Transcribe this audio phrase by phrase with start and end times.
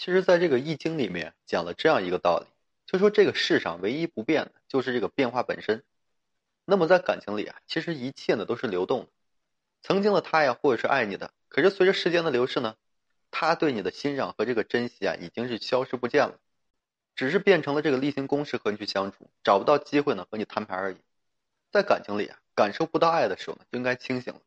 [0.00, 2.46] 其实，在这个《易经》里面讲了这样一个道理，
[2.86, 5.84] 就说这个世上唯一不变的就是这个变化本身。
[6.64, 9.08] 那么在感情里啊，其实一切呢都是流动的。
[9.82, 12.76] 曾经的他呀，或者是爱你的，可是随着时间的流逝呢，
[13.30, 16.38] 他对你的欣赏和这个珍惜啊，已经是消失不见了，
[17.14, 20.96] 只是变成了这个例行公事和你去相处，找不到机会呢和你摊牌而已。
[21.70, 24.40] 在感情里啊，感受不到爱的时候呢，就应该清醒了。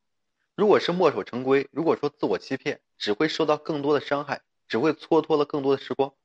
[0.56, 4.42] 如果是墨守成规，如果说自我欺骗，只会受到更多的伤害，
[4.74, 6.16] 只会蹉跎了更多的时光。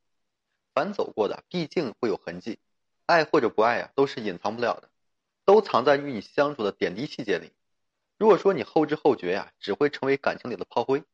[0.73, 2.59] 凡走过的，毕竟会有痕迹。
[3.05, 4.89] 爱或者不爱啊，都是隐藏不了的，
[5.45, 7.53] 都藏在与你相处的点滴细节里。
[8.17, 11.05] 如果说你后知后觉呀，只会成为感情里的炮灰。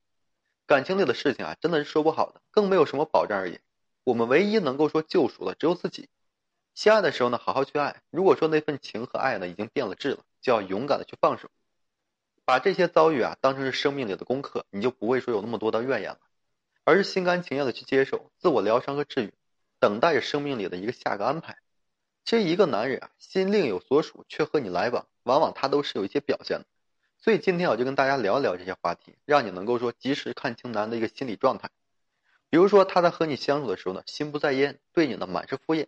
[0.64, 3.58] 感情里的事情啊，真的是说不好的，更没有什么保障而已。
[4.04, 6.08] 我们唯一能够说救赎的，只有自己。
[6.72, 8.00] 相爱的时候呢，好好去爱。
[8.10, 11.50] 如果说那份情和爱呢，已经变了质了，就要勇敢的去放手。
[12.44, 16.20] 把这些遭遇啊当成是生命里的功课，你就不会说有那么多的怨言了，
[16.84, 19.34] 而是心甘情愿的去接受自我疗伤和治愈，
[19.80, 21.58] 等待着生命里的一个下个安排。
[22.24, 26.66] 其实一个男人啊，心另有所属，却和你来往，往往他都是有一些表现的。
[27.18, 31.70] 所以今天我就跟大家聊一聊这些话题，让你能够说及时看清男人的一个心理状态。
[32.50, 35.86] 比如说他在和你相处的时候呢，心不在焉，对你呢满是敷衍。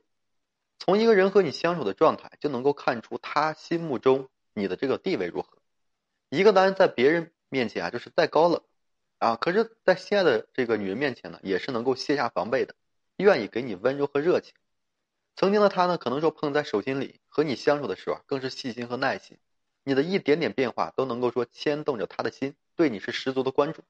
[0.79, 5.59] 从一个人和你相处的状态，就能够看出他心目中你的这个地位如何。
[6.29, 8.63] 一个男人在别人面前啊，就是再高冷，
[9.19, 12.75] 啊，可是，在心爱的这个女人面前呢，也是能够卸下防备的，
[13.17, 14.55] 愿意给你温柔和热情。
[15.35, 19.39] 曾经的他呢，可能说捧在手心里，和你相处的时候啊，更是细心和耐心。
[19.85, 23.83] 你的一点点变化都能够说牵动着他的心，对你是十足的关注。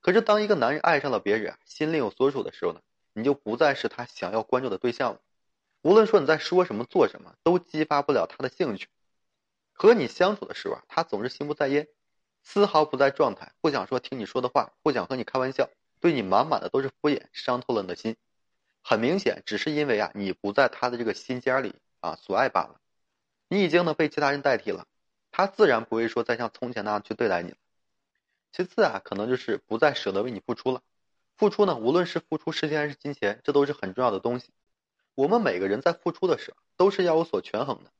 [0.00, 2.80] 可是，当一个男人爱上了别人，心另有所属的时候呢，
[3.14, 5.20] 你就不再是他想要关注的对象了。
[5.82, 8.88] 无论说你在说什么、做什么，都激发不了他的兴趣。
[9.72, 11.88] 和你相处的时候啊，他总是心不在焉，
[12.48, 18.16] 丝毫不在状态，不想说听你说的话，不想和你开玩笑，对你满满的都是敷衍，伤透了你的心。
[18.82, 22.80] 很明显，只是因为啊，你不在他的这个心尖里啊所爱罢了。
[23.48, 24.86] 你已经呢被其他人代替了，
[25.32, 27.56] 他自然不会说再像从前那样去对待你了。
[28.52, 30.82] 其次啊，可能就是不再舍得为你付出了。
[31.36, 34.52] 付出呢，无论是付出时间还是金钱，这都是很重要的东西。
[35.16, 37.90] 我们每个人在付出的时候，都是要有所权衡的。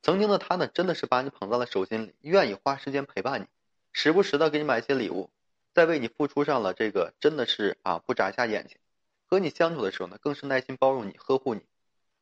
[0.00, 3.46] 曾经的他呢，真的是把你捧在了手心里，愿意花时间陪伴你，
[3.92, 5.30] 时不时的给你买一些礼物，
[5.74, 8.78] 在为你付出上了这个真的是啊不眨一下眼睛。
[9.26, 11.62] 和你相处的时候呢，更是耐心包容你、呵护你，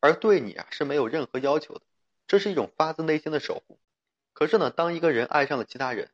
[0.00, 1.81] 而对你啊是没有任何要求的，
[2.26, 3.78] 这是一种发自内心的守护。
[4.32, 6.10] 可是呢，当一个人爱上了其他人，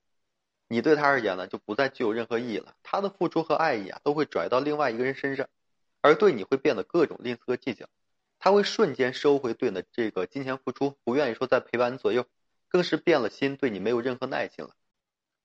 [0.69, 5.49] 你对他而言呢就不再具有任何意义了，他的付出和爱意啊都会转移到另外一个人身上，
[6.01, 7.89] 而对你会变得各种吝啬计较。
[8.39, 12.27] 他会瞬间收回对你的这个金钱付出，不愿意说再陪伴你左右，
[12.69, 14.75] 更是变了心，对你没有任何耐心了。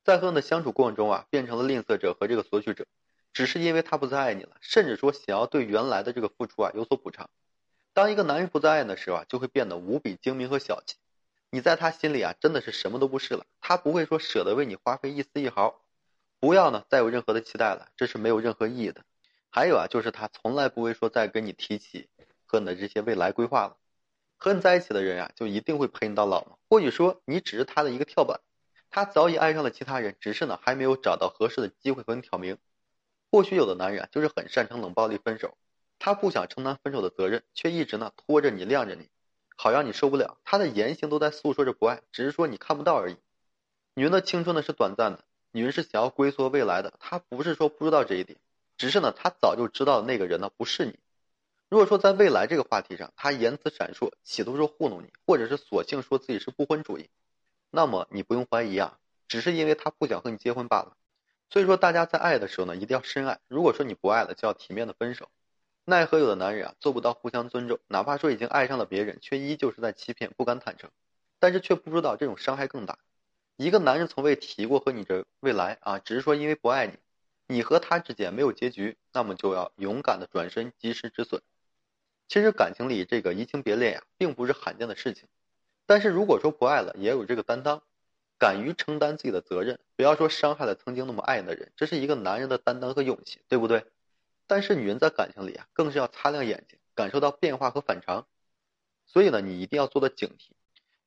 [0.03, 2.85] 在和你的相处过程中啊，变成了吝啬者和这个索取者，
[3.33, 7.29] 只是因为他不再爱你了，甚至说想要对原来的这个付出啊有所补偿。
[7.93, 10.95] 当一个男人不再爱你的时候啊，就会变得无比精明和小气，
[11.49, 13.45] 你在他心里啊真的是什么都不是了。
[13.59, 15.81] 他不会说舍得为你花费一丝一毫，
[16.39, 19.03] 不要呢再有任何的期待了，这是没有任何意义的。
[19.49, 22.07] 还有啊，就是他从来不会说再跟你提起。
[22.45, 23.77] 和你的这些未来规划了，
[24.35, 26.57] 和你在一起的人啊，就一定会陪你到老吗？
[26.67, 28.41] 或许说你只是他的一个跳板，
[28.91, 32.57] 他早已爱上了其他人，只是呢还没有找到合适的机会和你挑明。
[33.31, 35.57] 或许有的男人，就是很擅长冷暴力分手，
[35.97, 39.09] 他不想承担分手的责任，却一直呢拖着你晾着你，
[39.55, 40.37] 好让你受不了。
[40.43, 43.15] 他的言行都在诉说着不爱，只是说你看不到而已。
[43.93, 48.37] 女人的青春呢是短暂的，女人是想要龟缩未来的，她不是说不知道这一点，
[48.77, 50.99] 只是呢她早就知道那个人呢不是你。
[51.69, 57.09] 如果说在未来这个话题上，他言辞闪烁，企图说糊弄你，或者是索性说自己是不婚主义，
[57.71, 60.95] 那么你不用怀疑啊，只是因为他不想和你结婚罢了。
[61.49, 63.39] 所以说，大家在爱的时候呢，一定要深爱。
[63.47, 65.29] 如果说你不爱了，就要体面的分手。
[65.83, 70.91] 奈何有的男人啊，做不到互相尊重，哪怕说已经爱上了别人，却依旧是在欺骗，不敢坦诚，
[71.39, 72.99] 但是却不知道这种伤害更大。
[73.57, 76.93] 一个男人从未提过和你的未来啊，只是说因为不爱你，
[77.47, 81.41] 你和他之间没有结局，那么就要勇敢的转身，及时止损。
[82.27, 85.27] 其实感情里这个移情别恋呀，并不是罕见的事情。
[85.85, 87.81] 但是如果说不爱了，也有这个担当，
[88.37, 93.85] 敢于承担自己的责任，不要说伤害了曾经那么爱你的人，这是一个男人的担当和勇气，对不对？
[94.47, 98.25] 但是女人在感情里啊，更是要擦亮眼睛，感受到变化和反常。
[99.05, 100.51] 所以呢，你一定要做的警惕，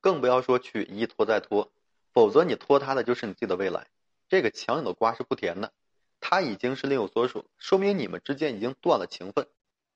[0.00, 1.72] 更不要说去一拖再拖，
[2.12, 3.86] 否则你拖他的就是你自己的未来。
[4.28, 5.72] 这个强扭的瓜是不甜的，
[6.20, 9.46] 他已经是另有所属，说明你们之间已经断了情分。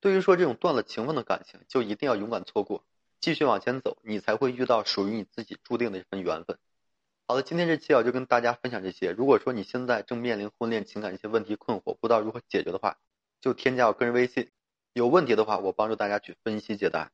[0.00, 2.84] 对于说这种断了情分的感情，就一定要勇敢错过，
[3.20, 6.59] 继续往前走，你才会遇到属于你自己注定的一份缘分。
[7.26, 9.11] 好的，今天这期啊就跟大家分享这些。
[9.11, 12.97] 如果说你现在正面临婚恋情感一些问题困惑，不知道如何解决的话，
[13.41, 14.50] 就添加我个人微信。
[14.94, 17.12] 有问题的话，我帮助大家去分析解答。